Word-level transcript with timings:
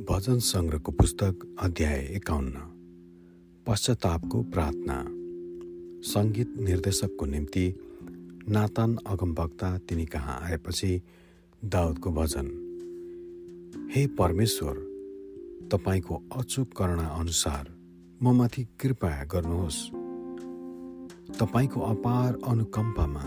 भजन 0.00 0.38
सङ्ग्रहको 0.38 0.92
पुस्तक 0.92 1.56
अध्याय 1.58 1.98
एकाउन्न। 2.10 2.52
पश्चातापको 3.66 4.42
प्रार्थना। 4.42 4.96
सङ्गीत 6.10 6.54
निर्देशकको 6.58 7.26
निम्ति 7.26 7.74
नातान 8.48 8.96
अगमवक्ता 9.06 9.78
तिनी 9.78 10.06
कहाँ 10.06 10.40
आएपछि 10.42 11.02
दाउदको 11.64 12.10
भजन। 12.10 12.48
हे 13.94 14.06
परमेश्वर 14.06 14.74
तपाईँको 15.72 16.22
अचुक 16.36 16.72
करणा 16.76 17.06
अनुसार 17.06 17.76
म 18.22 18.36
माथि 18.36 18.64
कृपा 18.80 19.24
गर्नुहोस्। 19.24 19.86
तपाईँको 21.38 21.80
अपार 21.80 22.38
अनुकम्पामा 22.48 23.24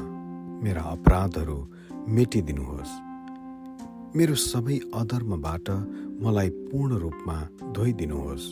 मेरा 0.63 0.81
अपराधहरू 0.81 1.67
मेटिदिनुहोस्। 2.07 3.12
मेरो 4.13 4.33
सबै 4.37 4.75
अधर्मबाट 4.93 5.67
मलाई 6.21 6.49
पूर्ण 6.69 6.97
रूपमा 7.01 7.37
धोइदिनुहोस् 7.73 8.47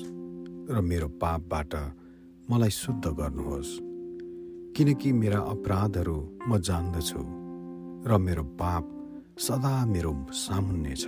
र 0.73 0.81
मेरो 0.81 1.07
पापबाट 1.21 1.73
मलाई 2.49 2.70
शुद्ध 2.73 3.05
गर्नुहोस्। 3.20 3.71
किनकि 4.75 5.11
मेरा 5.13 5.39
अपराधहरू 5.53 6.17
म 6.49 6.57
जान्दछु 6.67 7.21
र 8.09 8.17
मेरो 8.17 8.43
पाप 8.57 8.84
सदा 9.37 9.73
मेरो 9.85 10.11
सामुन्ने 10.34 10.95
छ। 10.97 11.05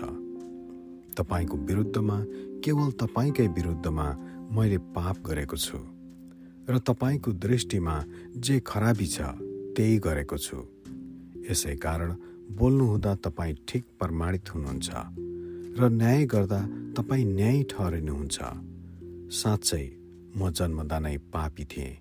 तपाईँको 1.17 1.57
विरुद्धमा 1.57 2.17
केवल 2.61 2.89
तपाईँकै 3.01 3.47
विरुद्धमा 3.57 4.07
मैले 4.53 4.77
पाप 4.93 5.15
गरेको 5.25 5.57
छु 5.57 5.79
र 6.69 6.77
तपाईँको 6.77 7.29
दृष्टिमा 7.41 7.95
जे 8.37 8.59
खराबी 8.61 9.07
छ 9.07 9.17
त्यही 9.73 9.97
गरेको 9.97 10.37
छु। 10.37 10.57
यसै 11.49 11.75
कारण 11.81 12.09
बोल्नुहुँदा 12.51 13.15
तपाईँ 13.15 13.55
ठिक 13.67 13.83
प्रमाणित 13.99 14.49
हुनुहुन्छ 14.53 14.89
र 15.79 15.89
न्याय 15.89 16.25
गर्दा 16.25 16.59
तपाईँ 16.97 17.25
न्याय 17.25 17.63
ठहरिनुहुन्छ। 17.71 18.37
साँच्चै 19.39 19.85
म 20.37 20.49
जन्मदा 20.49 20.97
नै 20.99 21.17
पापी 21.33 21.63
थिएँ 21.65 21.93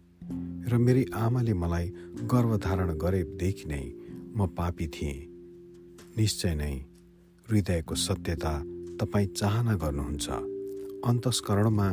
र 0.69 0.77
मेरी 0.77 1.05
आमाले 1.15 1.55
मलाई 1.55 1.87
गर्भधारण 2.33 2.91
गरेदेखि 2.97 3.67
नै 3.69 3.85
म 4.37 4.47
पापी 4.57 4.87
थिएँ। 4.87 5.19
निश्चय 6.17 6.55
नै 6.55 6.75
हृदयको 7.47 7.95
सत्यता 7.95 8.53
तपाईँ 9.01 9.33
चाहना 9.39 9.75
गर्नुहुन्छ। 9.83 10.27
अन्तस्करणमा 11.09 11.89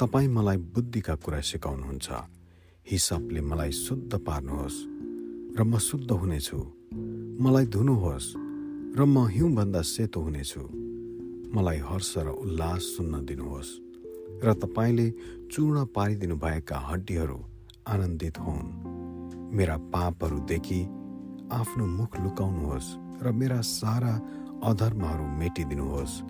तपाईँ 0.00 0.28
मलाई 0.28 0.56
बुद्धिका 0.74 1.14
कुरा 1.14 1.40
सिकाउनुहुन्छ। 1.40 2.08
हिसाबले 2.86 3.40
मलाई 3.40 3.72
शुद्ध 3.72 4.12
पार्नुहोस् 4.26 4.78
र 5.56 5.60
म 5.64 5.78
शुद्ध 5.78 6.10
हुनेछु। 6.12 6.58
मलाई 7.40 7.66
धुनुहोस् 7.66 8.34
र 8.96 9.04
म 9.04 9.26
हिउँभन्दा 9.26 9.80
सेतो 9.80 10.20
हुनेछु। 10.20 10.60
मलाई 11.56 11.78
हर्ष 11.78 12.18
र 12.18 12.28
उल्लास 12.28 12.82
सुन्न 12.82 13.24
दिनुहोस् 13.24 13.70
र 14.44 14.52
तपाईँले 14.52 15.10
चूर्ण 15.48 15.84
पारिदिनु 15.96 16.36
भएका 16.36 16.76
हड्डीहरू 16.78 17.38
आनन्दित 17.88 18.38
हुन्। 18.38 18.68
मेरा 19.56 19.76
पापहरूदेखि 19.76 20.80
आफ्नो 21.52 21.86
मुख 21.86 22.20
लुकाउनुहोस् 22.20 22.96
र 23.22 23.32
मेरा 23.32 23.60
सारा 23.60 24.12
अधर्महरू 24.64 25.24
मेटिदिनुहोस्। 25.24 26.22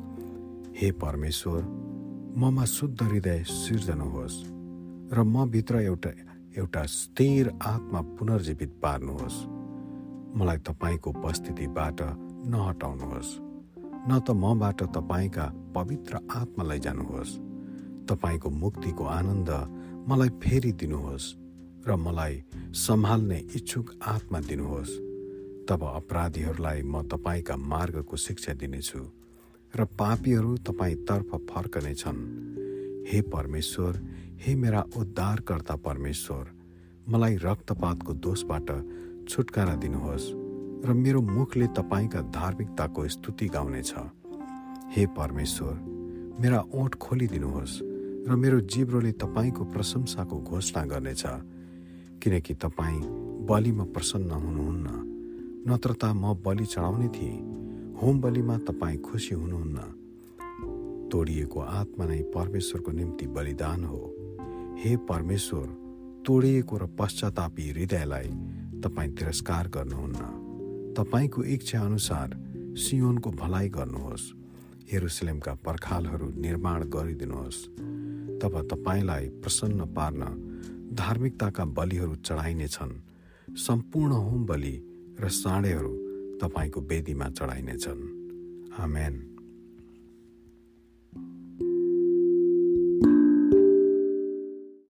हे 0.79 0.91
परमेश्वर 0.93 1.61
ममा 2.39 2.65
शुद्ध 2.65 3.03
हृदय 3.03 3.43
सिर्जनुहोस् 3.43 4.45
र 5.13 5.23
म 5.23 5.51
भित्र 5.51 5.81
एउटा 5.81 6.11
एउटा 6.57 6.83
स्थिर 6.87 7.51
आत्मा 7.63 8.01
पुनर्जीवित 8.01 8.71
पार्नुहोस्। 8.83 9.62
मलाई 10.33 10.59
तपाईँको 10.67 11.11
उपस्थितिबाट 11.11 12.01
नहटाउनुहोस्। 12.53 13.31
न 14.09 14.11
त 14.27 14.31
मबाट 14.33 14.81
तपाईँका 14.97 15.47
पवित्र 15.77 16.13
आत्मा 16.31 16.63
लैजानुहोस् 16.65 17.39
तपाईँको 18.09 18.49
मुक्तिको 18.51 19.05
आनन्द 19.19 19.51
मलाई 20.09 20.31
फेरि 20.43 20.73
दिनुहोस् 20.73 21.27
र 21.87 21.97
मलाई 21.97 22.35
सम्हाल्ने 22.75 23.39
इच्छुक 23.57 23.87
आत्मा 24.03 24.39
दिनुहोस्। 24.41 24.93
तब 25.69 25.81
अपराधीहरूलाई 25.83 26.83
म 26.83 27.03
तपाईँका 27.07 27.57
मार्गको 27.57 28.17
शिक्षा 28.17 28.53
दिनेछु 28.59 29.01
र 29.75 29.85
पापीहरू 30.01 30.57
तपाईँतर्फ 30.67 31.31
फर्कनेछन्। 31.51 32.19
हे 33.09 33.21
परमेश्वर 33.21 33.93
हे 34.43 34.55
मेरा 34.55 34.81
उद्धारकर्ता 34.97 35.77
परमेश्वर 35.77 36.45
मलाई 37.09 37.37
रक्तपातको 37.37 38.13
दोषबाट 38.15 38.69
छुटकारा 39.33 39.75
दिनुहोस् 39.75 40.25
र 40.85 40.93
मेरो 40.93 41.21
मुखले 41.25 41.67
तपाईँका 41.67 42.21
धार्मिकताको 42.37 43.09
स्तुति 43.09 43.47
गाउनेछ। 43.49 43.93
हे 44.93 45.07
परमेश्वर 45.17 45.73
मेरा 46.41 46.61
ओठ 46.75 46.95
खोलिदिनुहोस् 46.95 47.81
र 48.29 48.37
मेरो 48.37 48.61
जिब्रोले 48.61 49.13
तपाईँको 49.13 49.65
प्रशंसाको 49.65 50.37
घोषणा 50.37 50.85
गर्नेछ। 50.85 51.23
किनकि 52.21 52.55
तपाईँ 52.55 53.01
बलिमा 53.49 53.85
प्रसन्न 53.85 54.31
हुनुहुन्न 54.37 54.87
नत्र 55.65 55.93
त 55.93 56.13
म 56.13 56.37
बलि 56.45 56.67
चढाउने 56.67 57.09
थिएँ 57.09 57.41
होम 58.03 58.21
बलिमा 58.21 58.57
तपाईँ 58.69 59.01
खुसी 59.01 59.35
हुनुहुन्न। 59.35 59.79
तोडिएको 61.09 61.61
आत्मा 61.61 62.05
नै 62.05 62.23
परमेश्वरको 62.37 62.91
निम्ति 62.93 63.27
बलिदान 63.27 63.85
हो। 63.85 64.01
हे 64.77 64.97
परमेश्वर 65.09 65.67
तोडिएको 66.27 66.77
र 66.77 66.87
पश्चातापी 67.01 67.71
हृदयलाई 67.71 68.31
तपाईँ 68.83 69.11
तिरस्कार 69.11 69.69
गर्नुहुन्न। 69.69 70.95
तपाईँको 70.99 71.45
इच्छा 71.45 71.81
अनुसार 71.81 72.29
सियोनको 72.77 73.31
भलाइ 73.31 73.69
गर्नुहोस्। 73.69 74.33
हेरुसलेमका 74.93 75.55
पर्खालहरू 75.55 76.29
निर्माण 76.41 76.85
गरिदिनुहोस्। 76.85 77.67
तब 78.43 78.69
तपाईँलाई 78.71 79.29
प्रसन्न 79.29 79.85
पार्न 79.85 80.21
धार्मिकताका 80.93 81.65
बलिहरू 81.65 82.15
चढाइनेछन्। 82.15 83.01
सम्पूर्ण 83.57 84.13
होम 84.13 84.47
बलि 84.47 84.83
र 85.21 85.29
साँडेहरू 85.29 85.93
तपाईँको 86.43 86.81
वेदीमा 86.81 87.29
चढाइनेछन्। 87.29 88.01
आमेन। 88.79 89.32